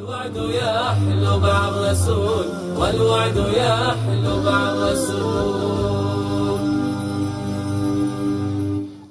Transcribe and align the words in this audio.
الوعد 0.00 0.36
يحلو 0.36 1.38
مع 1.38 1.68
الرسول 1.68 2.46
والوعد 2.78 3.36
يحلو 3.36 4.42
مع 4.42 4.72
الرسول. 4.72 6.58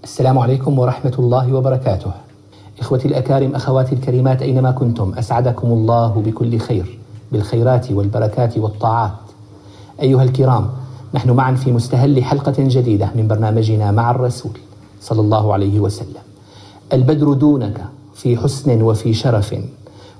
السلام 0.04 0.40
عليكم 0.40 0.79
ورحمة 0.79 1.13
الله 1.20 1.54
وبركاته. 1.54 2.12
إخوتي 2.79 3.08
الأكارم 3.08 3.56
أخواتي 3.56 3.96
الكريمات 3.96 4.42
أينما 4.42 4.72
كنتم 4.72 5.13
أسعدكم 5.13 5.67
الله 5.67 6.08
بكل 6.08 6.60
خير 6.60 6.99
بالخيرات 7.31 7.92
والبركات 7.92 8.58
والطاعات. 8.58 9.12
أيها 10.01 10.24
الكرام 10.24 10.69
نحن 11.13 11.31
معا 11.31 11.56
في 11.56 11.71
مستهل 11.71 12.24
حلقة 12.24 12.56
جديدة 12.58 13.12
من 13.15 13.28
برنامجنا 13.28 13.92
مع 13.92 14.12
الرسول 14.12 14.58
صلى 15.01 15.21
الله 15.21 15.53
عليه 15.53 15.79
وسلم. 15.79 16.23
البدر 16.94 17.34
دونك 17.34 17.85
في 18.16 18.38
حسن 18.38 18.81
وفي 18.81 19.13
شرف. 19.13 19.55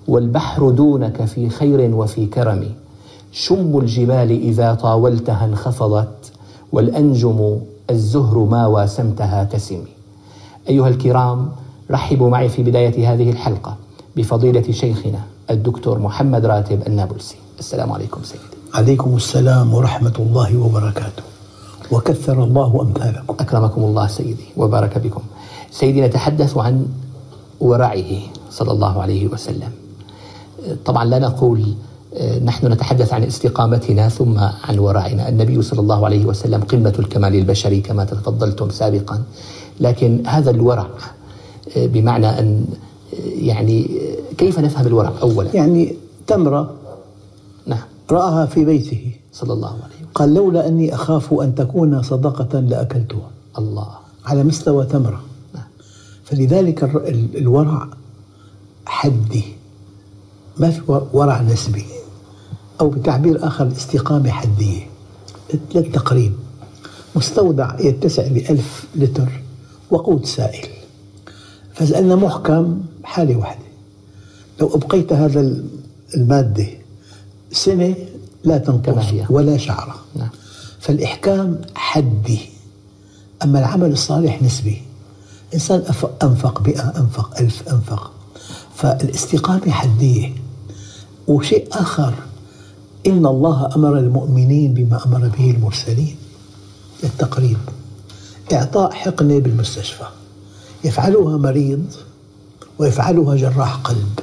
والبحر 0.10 0.70
دونك 0.70 1.26
في 1.26 1.50
خير 1.50 1.96
وفي 1.96 2.26
كرم. 2.26 2.64
شم 3.32 3.78
الجبال 3.78 4.32
إذا 4.32 4.74
طاولتها 4.74 5.46
انخفضت 5.46 6.32
والأنجم 6.72 7.58
الزهر 7.90 8.38
ما 8.40 8.66
واسمتها 8.68 9.44
تسم 9.44 9.94
أيها 10.70 10.88
الكرام 10.88 11.52
رحبوا 11.92 12.30
معي 12.30 12.50
في 12.50 12.64
بداية 12.64 13.14
هذه 13.14 13.30
الحلقة 13.30 13.76
بفضيلة 14.16 14.72
شيخنا 14.72 15.20
الدكتور 15.50 16.00
محمد 16.00 16.46
راتب 16.46 16.88
النابلسي. 16.88 17.36
السلام 17.60 17.92
عليكم 17.92 18.24
سيدي. 18.24 18.44
عليكم 18.74 19.16
السلام 19.16 19.74
ورحمة 19.74 20.14
الله 20.20 20.58
وبركاته. 20.58 21.24
وكثر 21.92 22.44
الله 22.44 22.82
أمثالكم. 22.82 23.34
أكرمكم 23.40 23.82
الله 23.84 24.08
سيدي 24.08 24.48
وبارك 24.58 24.98
بكم. 24.98 25.22
سيدي 25.72 26.02
نتحدث 26.02 26.58
عن 26.58 26.86
ورعه 27.62 28.12
صلى 28.52 28.72
الله 28.72 29.02
عليه 29.02 29.28
وسلم. 29.28 29.79
طبعا 30.86 31.06
لا 31.06 31.20
نقول 31.20 31.74
آه، 32.14 32.40
نحن 32.40 32.68
نتحدث 32.68 33.14
عن 33.14 33.24
استقامتنا 33.24 34.10
ثم 34.10 34.38
عن 34.38 34.80
ورعنا 34.80 35.30
النبي 35.30 35.62
صلى 35.62 35.80
الله 35.80 36.06
عليه 36.06 36.26
وسلم 36.26 36.62
قمة 36.62 36.94
الكمال 37.00 37.36
البشري 37.36 37.82
كما 37.82 38.04
تفضلتم 38.04 38.70
سابقا. 38.70 39.24
لكن 39.80 40.24
هذا 40.28 40.52
الورع 40.52 40.88
آه، 41.78 41.86
بمعنى 41.86 42.28
أن 42.28 42.66
آه، 43.14 43.18
يعني 43.40 44.00
كيف 44.38 44.60
نفهم 44.60 44.88
الورع؟ 44.88 45.14
أولا. 45.22 45.56
يعني 45.56 45.96
تمرة 46.28 46.74
نعم. 47.66 47.80
رآها 48.12 48.46
في 48.46 48.66
بيته. 48.66 49.12
صلى 49.34 49.54
الله 49.54 49.68
عليه 49.68 49.78
وسلم. 49.78 50.08
قال 50.16 50.34
لولا 50.34 50.68
أني 50.68 50.96
أخاف 50.96 51.34
أن 51.34 51.56
تكون 51.56 52.02
صدقة 52.02 52.60
لأكلتها. 52.60 53.30
الله. 53.58 53.88
على 54.26 54.44
مستوى 54.44 54.86
تمرة. 54.86 55.22
نعم. 55.54 55.64
فلذلك 56.24 56.84
الورع 57.36 57.88
حدي. 58.86 59.59
ما 60.60 60.72
في 60.72 60.82
ور- 60.88 61.08
ورع 61.14 61.42
نسبي 61.42 61.86
أو 62.82 62.90
بتعبير 62.90 63.48
آخر 63.48 63.66
الاستقامة 63.68 64.30
حدية. 64.32 64.90
للتقريب 65.76 66.34
مستودع 67.16 67.80
يتسع 67.80 68.24
لألف 68.24 68.86
لتر 68.96 69.30
وقود 69.92 70.26
سائل. 70.26 70.68
فإذا 71.74 72.16
محكم 72.16 72.82
حالة 73.04 73.36
واحدة. 73.36 73.66
لو 74.62 74.68
أبقيت 74.76 75.14
هذا 75.14 75.40
ال- 75.40 75.66
المادة 76.16 76.68
سنة 77.52 77.96
لا 78.44 78.58
تنقص. 78.58 79.06
ولا 79.30 79.58
شعرة. 79.58 79.96
نعم. 80.16 80.30
فالإحكام 80.80 81.62
حدي. 81.76 82.40
أما 83.44 83.60
العمل 83.60 83.92
الصالح 83.92 84.42
نسبي. 84.42 84.82
إنسان 85.54 85.84
أنفق 86.24 86.62
مئة 86.68 86.94
أنفق 87.00 87.40
ألف 87.40 87.70
أنفق. 87.70 88.12
فالاستقامة 88.76 89.72
حدية. 89.72 90.34
وشيء 91.30 91.68
آخر. 91.72 92.14
إن 93.08 93.26
الله 93.26 93.70
أمر 93.76 93.98
المؤمنين 93.98 94.74
بما 94.74 95.06
أمر 95.06 95.28
به 95.38 95.52
المرسلين. 95.52 96.16
للتقريب 97.04 97.58
إعطاء 98.54 98.92
حقنة 98.92 99.40
بالمستشفى. 99.40 100.04
يفعلها 100.84 101.38
مريض 101.38 101.86
ويفعلها 102.80 103.36
جراح 103.36 103.76
قلب 103.76 104.20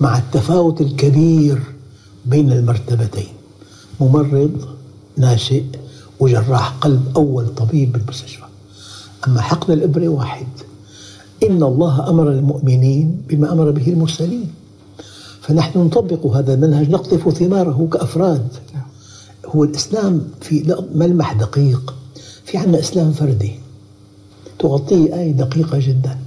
مع 0.00 0.18
التفاوت 0.18 0.80
الكبير 0.80 1.62
بين 2.26 2.52
المرتبتين. 2.52 3.32
ممرض 4.00 4.68
ناشئ 5.16 5.64
وجراح 6.20 6.68
قلب 6.68 7.12
أول 7.16 7.54
طبيب 7.54 7.92
بالمستشفى. 7.92 8.44
أما 9.28 9.40
حقن 9.40 9.72
الإبرة 9.72 10.08
واحد. 10.08 10.46
إن 11.42 11.62
الله 11.62 12.10
أمر 12.10 12.30
المؤمنين 12.30 13.22
بما 13.28 13.52
أمر 13.52 13.70
به 13.70 13.88
المرسلين. 13.88 14.50
فنحن 15.46 15.78
نطبق 15.78 16.26
هذا 16.26 16.54
المنهج 16.54 16.90
نقطف 16.90 17.34
ثماره 17.38 17.88
كأفراد. 17.92 18.48
هو 19.46 19.64
الإسلام 19.64 20.28
في 20.40 20.76
ملمح 20.94 21.32
دقيق. 21.32 21.94
في 22.44 22.58
عندنا 22.58 22.78
إسلام 22.80 23.12
فردي. 23.12 23.52
تغطيه 24.58 25.14
آية 25.14 25.32
دقيقة 25.32 25.78
جدا. 25.78 26.18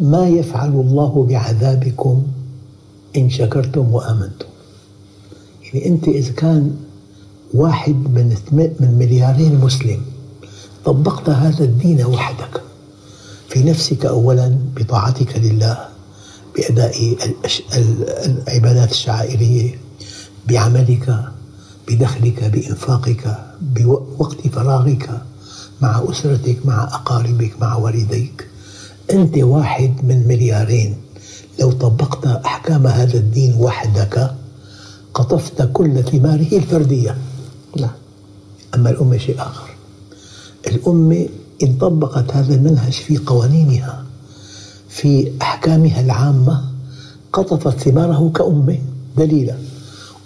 ما 0.00 0.28
يفعل 0.28 0.68
الله 0.68 1.26
بعذابكم 1.28 2.22
إن 3.16 3.30
شكرتم 3.30 3.94
وآمنتم؟ 3.94 4.46
يعني 5.64 5.86
أنت 5.86 6.08
إذا 6.08 6.32
كان 6.32 6.76
واحد 7.54 7.94
من 7.94 8.36
من 8.80 8.96
مليارين 8.98 9.60
مسلم 9.60 10.00
طبقت 10.84 11.28
هذا 11.28 11.64
الدين 11.64 12.04
وحدك 12.04 12.62
في 13.48 13.62
نفسك 13.62 14.06
أولا 14.06 14.58
بطاعتك 14.76 15.38
لله. 15.38 15.89
بأداء 16.56 17.16
العبادات 18.26 18.90
الشعائرية 18.90 19.78
بعملك 20.48 21.24
بدخلك 21.88 22.44
بإنفاقك 22.44 23.36
بوقت 23.60 24.48
فراغك 24.48 25.10
مع 25.80 26.04
أسرتك 26.10 26.66
مع 26.66 26.84
أقاربك 26.84 27.52
مع 27.60 27.76
والديك. 27.76 28.46
أنت 29.10 29.38
واحد 29.38 29.94
من 30.04 30.28
مليارين. 30.28 30.96
لو 31.60 31.72
طبقت 31.72 32.26
أحكام 32.26 32.86
هذا 32.86 33.18
الدين 33.18 33.54
وحدك 33.54 34.30
قطفت 35.14 35.70
كل 35.72 36.04
ثماره 36.04 36.48
الفردية. 36.52 37.16
نعم. 37.76 37.90
أما 38.74 38.90
الأمة 38.90 39.18
شيء 39.18 39.40
آخر. 39.40 39.70
الأمة 40.66 41.28
إن 41.62 41.76
طبقت 41.76 42.32
هذا 42.36 42.54
المنهج 42.54 42.92
في 42.92 43.16
قوانينها 43.16 44.04
في 44.90 45.32
أحكامها 45.42 46.00
العامة 46.00 46.64
قطفت 47.32 47.78
ثماره 47.78 48.30
كأمة 48.34 48.78
دليلا. 49.16 49.54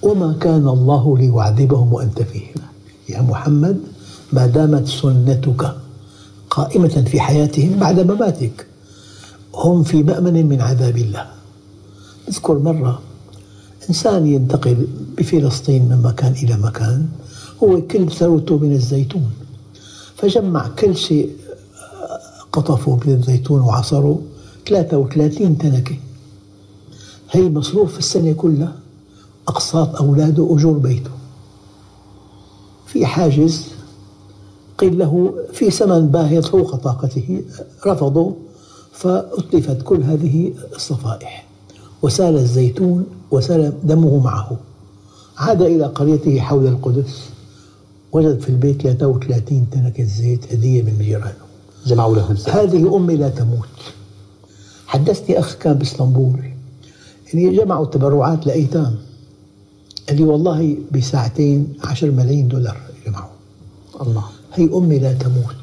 وما 0.02 0.32
كان 0.40 0.68
الله 0.68 1.18
ليعذبهم 1.18 1.92
وأنت 1.92 2.22
فيهم 2.22 2.62
يا 3.08 3.22
محمد 3.22 3.80
ما 4.32 4.46
دامت 4.46 4.86
سنتك 4.88 5.76
قائمة 6.50 7.04
في 7.10 7.20
حياتهم 7.20 7.78
بعد 7.78 8.00
مماتك 8.00 8.66
هم 9.54 9.82
في 9.82 10.02
مأمن 10.02 10.46
من 10.46 10.60
عذاب 10.60 10.96
الله. 10.96 11.26
اذكر 12.28 12.58
مرة 12.58 13.00
إنسان 13.88 14.26
ينتقل 14.26 14.86
بفلسطين 15.18 15.82
من 15.82 16.02
مكان 16.02 16.32
إلى 16.32 16.56
مكان 16.56 17.06
هو 17.62 17.80
كل 17.80 18.12
ثروته 18.12 18.58
من 18.58 18.72
الزيتون. 18.72 19.30
فجمع 20.16 20.68
كل 20.68 20.96
شيء 20.96 21.30
قطفه 22.52 22.98
من 23.06 23.14
الزيتون 23.14 23.60
وعصره 23.60 24.18
33 24.66 25.58
تنكة. 25.58 25.96
هي 27.30 27.42
مصروف 27.48 27.92
في 27.92 27.98
السنة 27.98 28.32
كلها؟ 28.32 28.76
أقساط 29.48 29.96
أولاده 29.96 30.54
أجور 30.54 30.78
بيته. 30.78 31.10
في 32.86 33.06
حاجز 33.06 33.62
قيل 34.78 34.98
له 34.98 35.34
في 35.52 35.70
ثمن 35.70 36.06
باهظ 36.08 36.46
فوق 36.46 36.76
طاقته 36.76 37.42
رفضوا 37.86 38.32
فأتلفت 38.92 39.82
كل 39.82 40.02
هذه 40.02 40.52
الصفائح. 40.74 41.46
وسال 42.02 42.36
الزيتون 42.36 43.06
وسال 43.30 43.72
دمه 43.84 44.18
معه. 44.24 44.56
عاد 45.38 45.62
إلى 45.62 45.84
قريته 45.84 46.40
حول 46.40 46.66
القدس. 46.66 47.20
وجد 48.12 48.40
في 48.40 48.48
البيت 48.48 48.82
33 48.82 49.66
تنكة 49.70 50.04
زيت 50.04 50.52
هدية 50.52 50.82
من 50.82 50.98
جيرانه 50.98 51.34
جمعوا 51.86 52.16
له 52.16 52.30
الزاد 52.30 52.56
هذه 52.56 52.96
أمي 52.96 53.16
لا 53.16 53.28
تموت. 53.28 53.68
حدثني 54.94 55.38
أخ 55.38 55.54
كان 55.54 55.74
بإسطنبول. 55.74 56.40
يعني 57.34 57.56
جمعوا 57.56 57.86
تبرعات 57.86 58.46
لأيتام. 58.46 58.94
قال 60.08 60.16
لي 60.16 60.24
والله 60.24 60.76
بساعتين 60.92 61.72
عشر 61.84 62.10
ملايين 62.10 62.48
دولار 62.48 62.76
جمعوا. 63.06 63.30
الله. 64.00 64.24
هي 64.54 64.70
أمي 64.74 64.98
لا 64.98 65.12
تموت. 65.12 65.54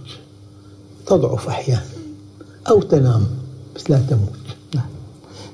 تضعف 1.05 1.47
أحيانا. 1.47 1.85
أو 2.69 2.81
تنام 2.81 3.25
بس 3.75 3.89
لا 3.89 3.99
تموت. 4.09 4.45
نعم. 4.75 4.85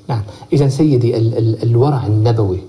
نعم. 0.08 0.22
إذا 0.52 0.68
سيدي 0.68 1.16
ال 1.16 1.38
ال 1.38 1.62
الورع 1.62 2.06
النبوي 2.06 2.60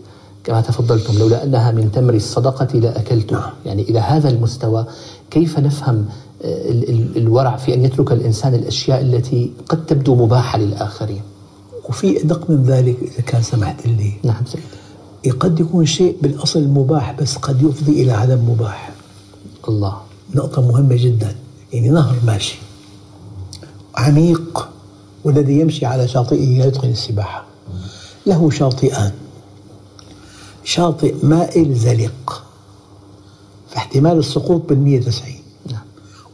كما 0.43 0.61
تفضلتم 0.61 1.19
لولا 1.19 1.43
أنها 1.43 1.71
من 1.71 1.91
تمر 1.91 2.13
الصدقة 2.13 2.79
لأكلته. 2.79 3.39
نعم. 3.39 3.53
يعني 3.65 3.81
إلى 3.81 3.99
هذا 3.99 4.29
المستوى 4.29 4.85
كيف 5.31 5.59
نفهم 5.59 6.05
الورع 6.41 7.55
في 7.57 7.73
أن 7.73 7.85
يترك 7.85 8.11
الإنسان 8.11 8.53
الأشياء 8.53 9.01
التي 9.01 9.51
قد 9.69 9.85
تبدو 9.85 10.15
مباحة 10.15 10.59
للآخرين. 10.59 11.21
وفي 11.89 12.21
أدق 12.23 12.49
من 12.49 12.63
ذلك 12.63 12.97
إذا 13.01 13.21
كان 13.21 13.41
سمحت 13.41 13.87
لي. 13.87 14.13
نعم 14.23 14.43
سيدي 14.45 15.37
قد 15.37 15.59
يكون 15.59 15.85
شيء 15.85 16.17
بالأصل 16.21 16.67
مباح 16.67 17.11
بس 17.11 17.35
قد 17.37 17.61
يفضي 17.61 18.03
إلى 18.03 18.11
عدم 18.11 18.49
مباح. 18.49 18.91
الله. 19.69 19.97
نقطة 20.35 20.61
مهمة 20.61 20.95
جدا. 20.95 21.35
يعني 21.73 21.89
نهر 21.89 22.15
ماشي. 22.25 22.57
عميق 23.95 24.69
والذي 25.23 25.59
يمشي 25.59 25.85
على 25.85 26.07
شاطئه 26.07 26.57
لا 26.57 26.65
يتقن 26.65 26.89
السباحة. 26.89 27.45
له 28.25 28.49
شاطئان. 28.49 29.11
شاطئ 30.63 31.15
مائل 31.23 31.75
زلق. 31.75 32.43
فاحتمال 33.69 34.17
السقوط 34.17 34.69
بالمية 34.69 35.01
تسعين. 35.01 35.39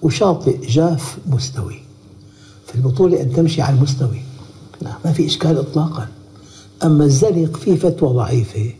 وشاطئ 0.02 0.68
جاف 0.68 1.18
مستوي. 1.28 1.80
في 2.68 2.76
البطولة 2.76 3.22
أن 3.22 3.34
تمشي 3.34 3.62
على 3.62 3.76
المستوي 3.76 4.22
نعم. 4.82 4.94
ما 5.06 5.12
في 5.12 5.26
إشكال 5.26 5.58
إطلاقا. 5.58 6.08
أما 6.84 7.06
الزلق 7.06 7.58
في 7.58 7.78
فتوى 7.78 8.14
ضعيفة. 8.14 8.74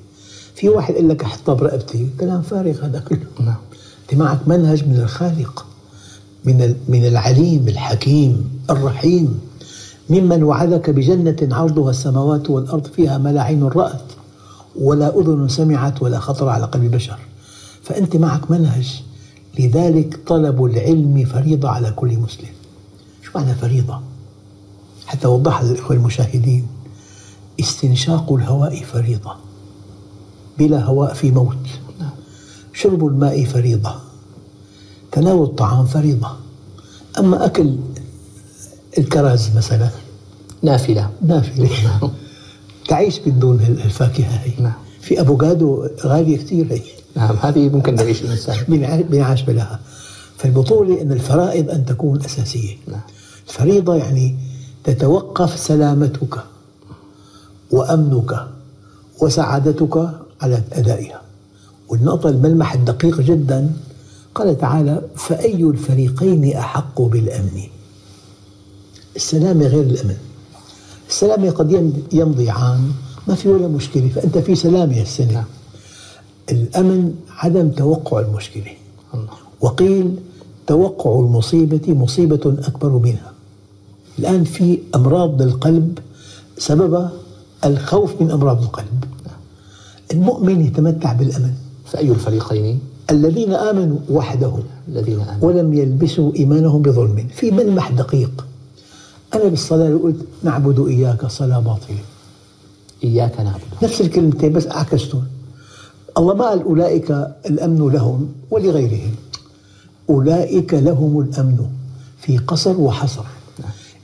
في 0.56 0.70
واحد 0.70 0.94
يقول 0.94 1.10
لك 1.10 1.24
أحطها 1.24 1.56
برقبتي. 1.56 2.10
كلام 2.20 2.42
فارغ 2.42 2.86
هذا 2.86 3.00
كله. 3.00 3.46
نعم. 3.46 3.56
أنت 4.02 4.20
معك 4.20 4.48
منهج 4.48 4.84
من 4.88 4.96
الخالق. 4.96 5.66
من 6.46 6.76
من 6.88 7.06
العليم 7.06 7.68
الحكيم 7.68 8.50
الرحيم. 8.70 9.40
ممن 10.10 10.44
وعدك 10.44 10.90
بجنة 10.90 11.56
عرضها 11.56 11.90
السماوات 11.90 12.50
والأرض 12.50 12.88
فيها 12.88 13.18
ما 13.18 13.30
لا 13.30 13.42
عين 13.42 13.64
رأت 13.64 14.02
ولا 14.76 15.20
أذن 15.20 15.48
سمعت 15.48 16.02
ولا 16.02 16.20
خطر 16.20 16.50
على 16.50 16.66
قلب 16.66 16.92
بشر. 16.92 17.20
فأنت 17.84 18.16
معك 18.16 18.52
منهج. 18.52 19.04
لذلك 19.60 20.20
طلب 20.28 20.66
العلم 20.66 21.26
فريضة 21.26 21.70
على 21.70 21.92
كل 21.92 22.18
مسلم. 22.18 22.50
شو 23.24 23.32
معنى 23.36 23.56
فريضة؟ 23.56 24.00
حتى 25.08 25.26
أوضحها 25.28 25.64
للإخوة 25.64 25.98
المشاهدين 25.98 26.68
استنشاق 27.60 28.34
الهواء 28.34 28.84
فريضة 28.84 29.36
بلا 30.58 30.84
هواء 30.84 31.14
في 31.14 31.32
موت. 31.32 31.58
شرب 32.74 33.08
الماء 33.08 33.44
فريضة 33.44 33.96
تناول 35.12 35.44
الطعام 35.48 35.86
فريضة. 35.86 36.32
أما 37.20 37.46
أكل 37.46 37.76
الكرز 38.98 39.58
مثلا 39.58 39.90
نافلة. 40.62 41.10
نافلة. 41.22 41.70
تعيش 42.88 43.20
بدون 43.20 43.60
الفاكهة 43.60 44.36
هي. 44.44 44.52
نعم. 44.60 44.74
في 45.02 45.22
أفوكادو 45.22 45.88
غالية 46.06 46.38
كثير 46.38 46.74
هي. 46.74 46.82
نعم 47.16 47.36
هذه 47.42 47.70
ممكن 47.70 47.96
بينع- 48.70 49.02
بينعاش 49.02 49.42
بلها. 49.42 49.80
فالبطولة 50.38 51.02
أن 51.02 51.12
الفرائض 51.12 51.70
أن 51.70 51.86
تكون 51.86 52.26
أساسية. 52.26 52.76
نعم. 52.88 53.02
الفريضة 53.48 53.96
يعني 53.96 54.36
تتوقف 54.84 55.60
سلامتك 55.60 56.38
وأمنك 57.72 58.48
وسعادتك 59.22 60.10
على 60.42 60.62
أدائها. 60.72 61.22
والنقطة 61.90 62.30
الملمح 62.30 62.74
الدقيق 62.74 63.22
جدا 63.22 63.72
قال 64.36 64.58
تعالى 64.58 65.02
فأي 65.16 65.64
الفريقين 65.64 66.56
أحق 66.58 67.02
بالأمن؟ 67.02 67.62
السلامة 69.16 69.68
غير 69.68 69.82
الأمن. 69.84 70.18
السلامة 71.10 71.50
قد 71.52 71.72
يمضي- 72.14 72.50
عام 72.50 72.92
ما 73.28 73.36
في 73.36 73.50
ولا 73.50 73.68
مشكلة 73.68 74.10
فأنت 74.16 74.38
في 74.38 74.56
سلامة 74.56 75.02
السنة 75.02 75.32
نعم. 75.34 75.44
الأمن 76.52 77.14
عدم 77.30 77.70
توقع 77.70 78.20
المشكلة. 78.20 78.72
وقيل 79.62 80.16
توقع 80.68 81.20
المصيبة 81.20 81.94
مصيبة 81.94 82.56
أكبر 82.68 82.90
منها. 82.90 83.32
الآن 84.20 84.44
في 84.44 84.80
أمراض 84.96 85.42
للقلب 85.42 86.00
سببها 86.58 87.12
الخوف 87.66 88.22
من 88.22 88.32
أمراض 88.32 88.62
القلب. 88.62 89.04
المؤمن 90.14 90.62
يتمتع 90.62 91.14
بالأمن. 91.14 91.54
فأي 91.86 92.12
الفريقين؟ 92.12 92.80
الذين 93.12 93.54
آمنوا 93.54 93.98
وحدهم. 94.10 94.64
الذين 94.88 95.20
آمنوا. 95.20 95.48
ولم 95.48 95.74
يلبسوا 95.74 96.36
إيمانهم 96.36 96.82
بظلم. 96.82 97.28
في 97.36 97.52
ملمح 97.52 97.92
دقيق. 97.92 98.46
أنا 99.34 99.48
بالصلاة 99.48 99.90
لو 99.90 99.98
قلت 99.98 100.18
نعبد 100.44 100.88
إياك 100.88 101.26
صلاة 101.26 101.60
باطلة. 101.60 101.98
إياك 103.04 103.40
نعبد. 103.40 103.84
نفس 103.84 104.02
الكلمتين 104.02 104.54
بس 104.54 104.68
عكستهم. 104.68 105.24
الله 106.18 106.34
ما 106.34 106.46
قال 106.46 106.64
أولئك 106.64 107.12
الأمن 107.46 107.90
لهم 107.90 108.34
ولغيرهم 108.52 109.16
أولئك 110.10 110.74
لهم 110.74 111.20
الأمن 111.20 111.66
في 112.18 112.38
قصر 112.38 112.82
وحصر 112.82 113.24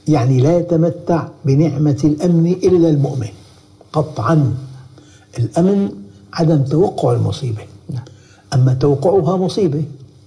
يعني 0.08 0.40
لا 0.40 0.58
يتمتع 0.58 1.28
بنعمة 1.46 2.00
الأمن 2.04 2.52
إلا 2.52 2.90
المؤمن 2.90 3.30
قطعا 3.94 4.54
الأمن 5.40 5.90
عدم 6.34 6.63
توقع 6.63 7.13
المصيبة. 7.13 7.62
أما 8.54 8.74
توقعها 8.74 9.38
مصيبة 9.38 9.84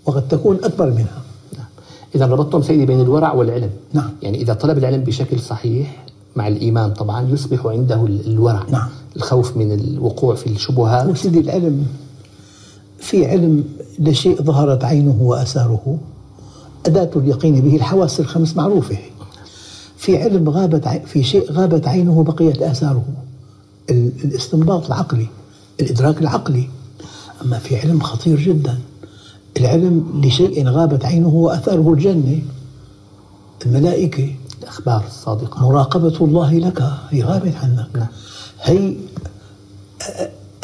وقد 0.07 0.29
تكون 0.29 0.65
أكبر 0.65 0.91
منها 0.91 1.23
نعم. 1.57 1.67
إذا 2.15 2.27
ربطتم 2.27 2.63
سيدي 2.63 2.87
بين 2.87 3.01
الورع 3.01 3.33
والعلم 3.33 3.71
نعم. 3.93 4.11
يعني 4.23 4.43
إذا 4.43 4.55
طلب 4.55 4.79
العلم 4.79 5.05
بشكل 5.05 5.41
صحيح 5.41 6.04
مع 6.37 6.49
الإيمان 6.49 6.93
طبعا 6.93 7.29
يصبح 7.31 7.67
عنده 7.67 8.07
ال- 8.07 8.27
الورع 8.27 8.63
نعم. 8.71 8.89
الخوف 9.17 9.57
من 9.57 9.73
الوقوع 9.73 10.35
في 10.35 10.47
الشبهات. 10.47 11.07
وسيدي 11.09 11.41
العلم 11.41 11.87
في 12.99 13.27
علم 13.27 13.65
لشيء 13.99 14.43
ظهرت 14.43 14.85
عينه 14.85 15.17
وأثاره 15.23 15.99
أداة 16.87 17.11
اليقين 17.17 17.61
به 17.61 17.77
الحواس 17.77 18.21
الخمس 18.21 18.57
معروفة. 18.57 18.99
في 19.97 20.23
علم 20.23 20.49
غابت 20.49 20.89
في 21.07 21.23
شيء 21.23 21.53
غابت 21.53 21.89
عينه 21.89 22.23
بقيت 22.23 22.63
آثاره 22.63 23.05
ال- 23.91 24.13
الاستنباط 24.25 24.87
العقلي 24.87 25.27
الإدراك 25.81 26.19
العقلي. 26.21 26.69
أما 27.45 27.59
في 27.59 27.77
علم 27.77 28.01
خطير 28.01 28.41
جدا 28.41 28.79
العلم 29.61 30.21
لشيء 30.25 30.69
غابت 30.69 31.05
عينه 31.05 31.29
وأثاره 31.29 31.93
الجنة 31.93 32.39
الملائكة 33.67 34.35
الأخبار 34.65 35.05
الصادقة. 35.07 35.69
مراقبة 35.69 36.17
الله 36.21 36.53
لك 36.59 36.83
هي 37.11 37.23
غابت 37.23 37.55
عنك. 37.63 37.89
نعم. 37.95 38.07
هي 38.63 38.97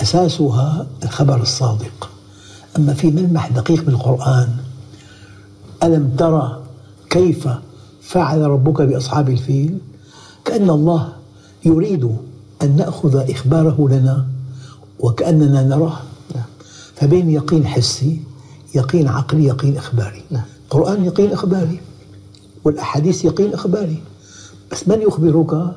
أساسها 0.00 0.86
الخبر 1.02 1.40
الصادق. 1.40 2.10
أما 2.76 2.94
في 2.94 3.10
ملمح 3.10 3.48
دقيق 3.48 3.84
بالقرآن 3.84 4.48
ألم 5.82 6.16
ترى 6.18 6.62
كيف 7.10 7.48
فعل 8.02 8.40
ربك 8.40 8.82
بأصحاب 8.82 9.28
الفيل؟ 9.28 9.78
كأن 10.44 10.70
الله 10.70 11.12
يريد 11.64 12.16
أن 12.62 12.76
نأخذ 12.76 13.30
إخباره 13.30 13.88
لنا 13.90 14.26
وكأننا 15.00 15.62
نراه. 15.62 15.98
نعم. 16.34 16.44
فبين 16.96 17.30
يقين 17.30 17.66
حسي 17.66 18.22
يقين 18.74 19.08
عقلي 19.08 19.44
يقين 19.44 19.76
إخباري. 19.76 20.22
نعم. 20.30 20.44
القرآن 20.64 21.04
يقين 21.04 21.32
إخباري. 21.32 21.80
والأحاديث 22.64 23.24
يقين 23.24 23.54
إخباري. 23.54 24.02
بس 24.72 24.88
من 24.88 25.02
يخبرك 25.02 25.76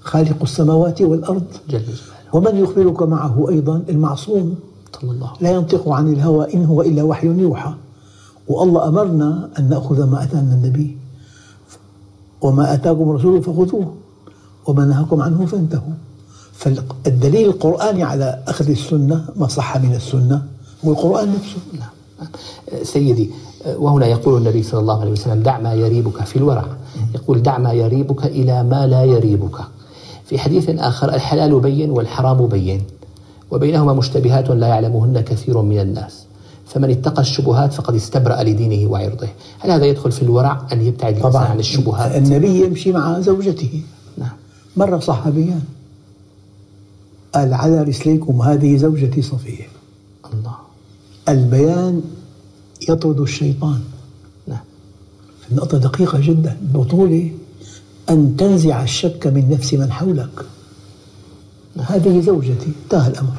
خالق 0.00 0.42
السماوات 0.42 1.02
والأرض؟ 1.02 1.44
جل 1.68 1.78
جلاله. 1.78 1.98
ومن 2.32 2.56
يخبرك 2.56 3.02
معه 3.02 3.48
أيضا؟ 3.48 3.82
المعصوم. 3.88 4.56
الله. 5.02 5.32
لا 5.40 5.50
ينطق 5.50 5.88
عن 5.88 6.12
الهوى 6.12 6.54
إن 6.54 6.64
هو 6.64 6.82
إلا 6.82 7.02
وحي 7.02 7.26
يوحى. 7.26 7.74
والله 8.48 8.88
أمرنا 8.88 9.50
أن 9.58 9.68
نأخذ 9.68 10.04
ما 10.10 10.22
أتانا 10.22 10.54
النبي. 10.54 10.96
وما 12.40 12.74
أتاكم 12.74 13.10
الرسول 13.10 13.42
فخذوه. 13.42 13.94
وما 14.66 14.84
نهاكم 14.84 15.22
عنه 15.22 15.46
فانتهوا. 15.46 15.94
فالدليل 16.52 17.48
القرآني 17.48 18.02
على 18.02 18.42
أخذ 18.48 18.70
السنة 18.70 19.28
ما 19.36 19.48
صح 19.48 19.76
من 19.76 19.94
السنة 19.94 20.46
هو 20.84 20.92
القرآن 20.92 21.28
نفسه. 21.28 21.58
نعم. 21.78 21.90
سيدي 22.82 23.30
وهنا 23.78 24.06
يقول 24.06 24.38
النبي 24.38 24.62
صلى 24.62 24.80
الله 24.80 25.00
عليه 25.00 25.10
وسلم 25.10 25.42
دع 25.42 25.60
ما 25.60 25.74
يريبك 25.74 26.24
في 26.24 26.36
الورع. 26.36 26.64
يقول 27.14 27.42
دع 27.42 27.58
ما 27.58 27.72
يريبك 27.72 28.26
إلى 28.26 28.62
ما 28.62 28.86
لا 28.86 29.04
يريبك. 29.04 29.56
في 30.26 30.38
حديث 30.38 30.70
آخر 30.70 31.14
الحلال 31.14 31.60
بين 31.60 31.90
والحرام 31.90 32.46
بين. 32.46 32.82
وبينهما 33.50 33.92
مشتبهات 33.92 34.50
لا 34.50 34.66
يعلمهن 34.66 35.20
كثير 35.20 35.62
من 35.62 35.80
الناس. 35.80 36.24
فمن 36.66 36.90
اتقى 36.90 37.22
الشبهات 37.22 37.72
فقد 37.72 37.94
استبرأ 37.94 38.42
لدينه 38.42 38.90
وعرضه. 38.90 39.28
هل 39.58 39.70
هذا 39.70 39.84
يدخل 39.84 40.12
في 40.12 40.22
الورع 40.22 40.62
أن 40.72 40.82
يبتعد 40.82 41.16
الإنسان 41.16 41.42
عن 41.42 41.58
الشبهات؟ 41.58 42.16
النبي 42.16 42.64
يمشي 42.64 42.92
مع 42.92 43.20
زوجته. 43.20 43.82
نعم. 44.18 44.36
مرة 44.76 44.98
صحابيان 44.98 45.62
قال 47.34 47.54
على 47.54 47.82
رسليكم 47.82 48.42
هذه 48.42 48.76
زوجتي 48.76 49.22
صفية. 49.22 49.52
الله 49.52 49.81
البيان 51.28 52.02
يطرد 52.88 53.20
الشيطان. 53.20 53.80
نعم 54.46 54.64
النقطة 55.50 55.78
دقيقة 55.78 56.18
جدا. 56.20 56.56
البطولة 56.62 57.30
أن 58.10 58.36
تنزع 58.36 58.82
الشك 58.82 59.26
من 59.26 59.50
نفس 59.50 59.74
من 59.74 59.92
حولك. 59.92 60.46
هذه 61.78 62.20
زوجتي. 62.20 62.72
انتهى 62.84 63.10
الأمر. 63.10 63.36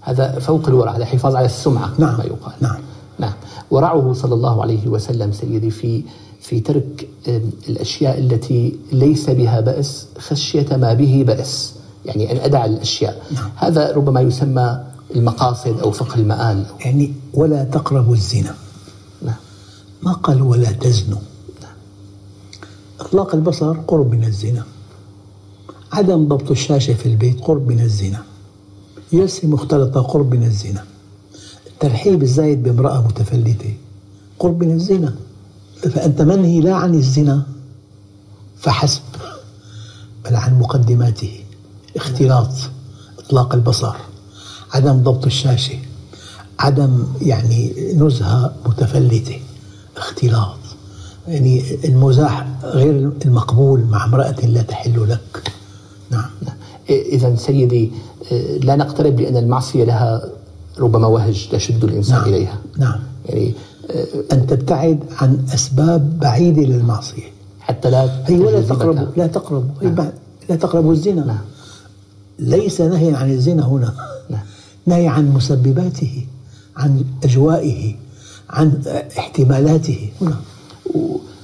هذا 0.00 0.38
فوق 0.38 0.68
الورع. 0.68 0.96
هذا 0.96 1.04
حفاظ 1.04 1.36
على 1.36 1.46
السمعة 1.46 1.94
نعم. 1.98 2.18
ما 2.18 2.24
يقال. 2.24 2.54
نعم. 2.60 2.78
نعم. 3.18 3.32
ورعه 3.70 4.12
صلى 4.12 4.34
الله 4.34 4.62
عليه 4.62 4.88
وسلم 4.88 5.32
سيدي 5.32 5.70
في 5.70 6.02
في 6.40 6.60
ترك 6.60 7.08
الأشياء 7.68 8.18
التي 8.18 8.76
ليس 8.92 9.30
بها 9.30 9.60
بأس 9.60 10.06
خشية 10.18 10.76
ما 10.76 10.94
به 10.94 11.24
بأس. 11.26 11.74
يعني 12.04 12.32
أن 12.32 12.36
أدع 12.36 12.64
الأشياء. 12.64 13.22
نعم. 13.34 13.50
هذا 13.56 13.92
ربما 13.92 14.20
يسمى 14.20 14.84
المقاصد 15.14 15.80
أو 15.80 15.90
فقه 15.90 16.14
المآل. 16.14 16.66
يعني 16.80 17.14
ولا 17.34 17.64
تقربوا 17.64 18.14
الزنا. 18.14 18.54
نعم. 19.22 19.36
ما 20.02 20.12
قال 20.12 20.42
ولا 20.42 20.72
تزنوا. 20.72 21.18
نعم. 21.62 21.72
إطلاق 23.00 23.34
البصر 23.34 23.72
قرب 23.72 24.14
من 24.14 24.24
الزنا. 24.24 24.64
عدم 25.92 26.28
ضبط 26.28 26.50
الشاشة 26.50 26.94
في 26.94 27.06
البيت 27.06 27.40
قرب 27.40 27.68
من 27.68 27.80
الزنا. 27.80 28.22
جلسه 29.12 29.48
مختلطه 29.48 30.02
قرب 30.02 30.34
من 30.34 30.42
الزنا. 30.42 30.84
الترحيب 31.66 32.22
الزايد 32.22 32.62
بامرأة 32.62 33.00
متفلتة 33.00 33.76
قرب 34.38 34.64
من 34.64 34.70
الزنا. 34.70 35.14
فأنت 35.82 36.22
منهي 36.22 36.60
لا 36.60 36.74
عن 36.74 36.94
الزنا 36.94 37.46
فحسب. 38.58 39.02
بل 40.24 40.36
عن 40.36 40.58
مقدماته. 40.58 41.40
اختلاط 41.96 42.50
إطلاق 43.18 43.54
البصر. 43.54 43.96
عدم 44.76 45.02
ضبط 45.02 45.26
الشاشة 45.26 45.78
عدم 46.58 47.04
يعني 47.22 47.72
نزهة 47.94 48.52
متفلتة 48.66 49.40
اختلاط. 49.96 50.58
يعني 51.28 51.62
المزاح 51.84 52.46
غير 52.64 53.12
المقبول 53.24 53.80
مع 53.84 54.04
امرأة 54.04 54.46
لا 54.46 54.62
تحل 54.62 55.10
لك. 55.10 55.52
نعم. 56.10 56.30
إذا 56.90 57.36
سيدي 57.36 57.92
لا 58.60 58.76
نقترب 58.76 59.20
لأن 59.20 59.36
المعصية 59.36 59.84
لها 59.84 60.22
ربما 60.78 61.06
وهج 61.06 61.48
تشد 61.52 61.84
الإنسان 61.84 62.18
نعم. 62.18 62.28
إليها. 62.28 62.58
نعم. 62.78 62.98
يعني 63.26 63.54
أن 64.32 64.46
تبتعد 64.46 64.98
عن 65.20 65.46
أسباب 65.54 66.18
بعيدة 66.18 66.62
للمعصية. 66.62 67.30
حتى 67.60 67.90
لا 67.90 68.10
هي 68.26 68.38
ولا 68.38 68.60
تقربوا 68.62 69.06
لا 69.16 69.26
تقربوا 69.26 69.82
نعم. 69.82 70.10
لا 70.48 70.56
تقربوا 70.56 70.92
الزنا. 70.92 71.24
نعم. 71.24 71.38
ليس 72.38 72.80
نهيا 72.80 73.16
عن 73.16 73.30
الزنا 73.30 73.68
هنا. 73.68 73.94
نعم. 74.30 74.44
نهي 74.86 75.08
عن 75.08 75.30
مسبباته 75.34 76.26
عن 76.76 77.04
أجوائه 77.24 77.94
عن 78.50 78.82
احتمالاته. 79.18 80.10
هنا. 80.20 80.40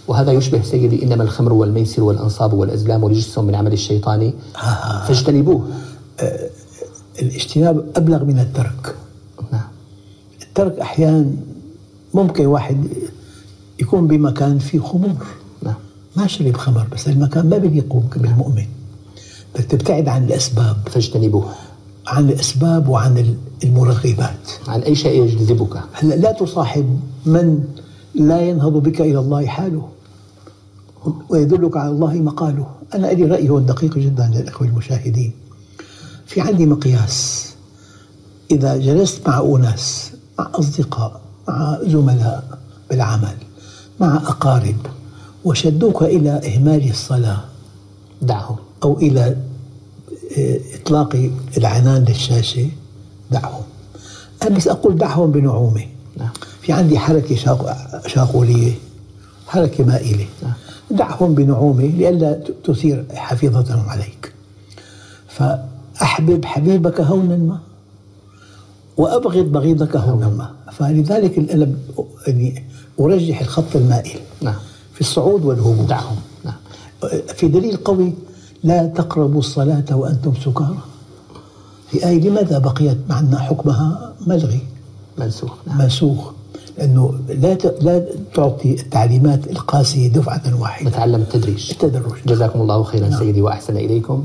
وهذا 0.08 0.32
يشبه 0.32 0.62
سيدي 0.62 1.02
إنما 1.02 1.22
الخمر 1.24 1.52
والميسر 1.52 2.02
والأنصاب 2.02 2.52
والأزلام 2.52 3.04
رجس 3.04 3.38
من 3.38 3.54
عمل 3.54 3.72
الشيطان. 3.72 4.32
آه. 4.56 5.04
فاجتنبوه. 5.06 5.68
آه 6.20 6.50
الاجتناب 7.22 7.84
أبلغ 7.96 8.24
من 8.24 8.38
الترك. 8.38 8.96
نعم. 9.52 9.68
الترك 10.42 10.78
أحيانا 10.78 11.30
ممكن 12.14 12.46
واحد 12.46 12.86
يكون 13.80 14.06
بمكان 14.06 14.58
فيه 14.58 14.80
خمور. 14.80 15.26
نعم. 15.62 15.74
ما 16.16 16.26
شرب 16.26 16.56
خمر 16.56 16.86
بس 16.92 17.08
المكان 17.08 17.48
ما 17.48 17.58
بيليق 17.58 17.96
بالمؤمن 18.16 18.66
بدك 19.54 19.64
تبتعد 19.64 20.08
عن 20.08 20.24
الأسباب. 20.24 20.76
فاجتنبوه. 20.86 21.52
عن 22.06 22.28
الأسباب 22.28 22.88
وعن 22.88 23.36
المرغبات. 23.64 24.50
عن 24.68 24.80
أي 24.80 24.94
شيء 24.94 25.24
يجذبك؟ 25.24 25.82
هلأ 25.92 26.14
لا 26.14 26.32
تصاحب 26.32 27.00
من 27.26 27.64
لا 28.14 28.40
ينهض 28.40 28.72
بك 28.72 29.00
إلى 29.00 29.18
الله 29.18 29.46
حاله 29.46 29.88
ويدلك 31.28 31.76
على 31.76 31.90
الله 31.90 32.14
مقاله. 32.14 32.66
أنا 32.94 33.06
لي 33.06 33.24
رأي 33.24 33.48
هو 33.48 33.58
دقيق 33.58 33.98
جدا 33.98 34.30
للإخوة 34.34 34.68
المشاهدين. 34.68 35.32
في 36.26 36.40
عندي 36.40 36.66
مقياس. 36.66 37.48
إذا 38.50 38.76
جلست 38.76 39.28
مع 39.28 39.40
أناس 39.40 40.12
مع 40.38 40.50
أصدقاء 40.54 41.20
مع 41.48 41.78
زملاء 41.82 42.58
بالعمل 42.90 43.36
مع 44.00 44.16
أقارب 44.16 44.76
وشدوك 45.44 46.02
إلى 46.02 46.30
إهمال 46.30 46.90
الصلاة 46.90 47.44
دعهم. 48.22 48.56
أو 48.82 48.98
إلى 48.98 49.36
إطلاق 50.74 51.30
العنان 51.56 52.04
للشاشة 52.04 52.68
دعهم 53.30 53.62
بس 54.50 54.68
أقول 54.68 54.96
دعهم 54.96 55.32
بنعومة 55.32 55.86
نعم. 56.16 56.30
في 56.62 56.72
عندي 56.72 56.98
حركة 56.98 57.36
شاقولية 58.06 58.72
حركة 59.46 59.84
مائلة 59.84 60.26
نعم. 60.42 60.52
دعهم 60.90 61.34
بنعومة 61.34 61.86
لئلا 61.86 62.40
تثير 62.64 63.04
حفيظتهم 63.14 63.88
عليك 63.88 64.32
فأحبب 65.28 66.44
حبيبك 66.44 67.00
هونا 67.00 67.36
ما 67.36 67.58
وأبغض 68.96 69.52
بغيضك 69.52 69.96
هونا 69.96 70.28
ما 70.28 70.50
فلذلك 70.72 71.38
أنا 71.38 71.68
يعني 72.26 72.64
أرجح 73.00 73.40
الخط 73.40 73.76
المائل 73.76 74.20
نعم. 74.42 74.54
في 74.94 75.00
الصعود 75.00 75.44
والهبوط 75.44 75.88
دعهم 75.88 76.16
نعم. 76.44 76.54
في 77.34 77.48
دليل 77.48 77.76
قوي 77.76 78.12
لا 78.64 78.86
تقربوا 78.86 79.38
الصلاة 79.38 79.84
وأنتم 79.92 80.34
سكارى. 80.44 80.78
في 81.90 82.06
آية 82.08 82.20
لماذا 82.20 82.58
بقيت 82.58 82.98
معنا 83.08 83.38
حكمها 83.38 84.12
ملغي؟ 84.26 84.60
منسوخ 85.18 85.52
نعم. 85.66 85.78
منسوخ 85.78 86.30
لأنه 86.78 87.14
لا 87.28 87.54
لا 87.80 88.04
تعطي 88.34 88.74
التعليمات 88.74 89.50
القاسية 89.50 90.08
دفعة 90.08 90.60
واحدة. 90.60 90.88
نتعلم 90.90 91.20
التدريج. 91.20 91.70
التدرج 91.70 92.12
جزاكم 92.26 92.60
الله 92.60 92.82
خيرا 92.82 93.08
نعم. 93.08 93.18
سيدي 93.18 93.42
وأحسن 93.42 93.76
إليكم. 93.76 94.24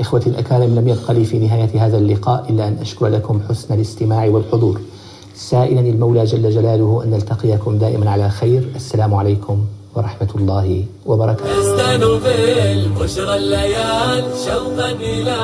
إخوتي 0.00 0.30
الأكارم 0.30 0.74
لم 0.74 0.88
يبق 0.88 1.10
لي 1.10 1.24
في 1.24 1.38
نهاية 1.38 1.86
هذا 1.86 1.98
اللقاء 1.98 2.50
إلا 2.50 2.68
أن 2.68 2.76
أشكر 2.80 3.06
لكم 3.06 3.40
حسن 3.48 3.74
الاستماع 3.74 4.26
والحضور. 4.26 4.80
سائلا 5.36 5.80
المولى 5.80 6.24
جل 6.24 6.50
جلاله 6.50 7.04
أن 7.04 7.10
نلتقيكم 7.10 7.78
دائما 7.78 8.10
على 8.10 8.30
خير. 8.30 8.68
السلام 8.76 9.14
عليكم. 9.14 9.64
ورحمة 9.94 10.32
الله 10.34 10.84
وبركاته. 11.06 11.60
استنوا 11.60 12.18
بالبشرى 12.24 13.36
الليال 13.36 14.24
شوقا 14.46 14.90
إلى 14.90 15.38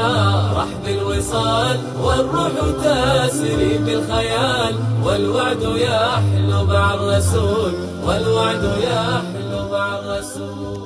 رحب 0.57 0.85
الوصال 0.89 1.77
والروح 2.05 2.53
تسري 2.85 3.79
بالخيال 3.79 4.75
والوعد 5.05 5.63
يحلو 5.63 6.65
مع 6.65 6.95
الرسول 6.95 7.73
والوعد 8.07 8.65
يحلو 8.83 9.38